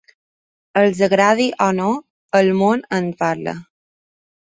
[0.81, 1.91] Els agradi o no,
[2.43, 3.59] el món en parla.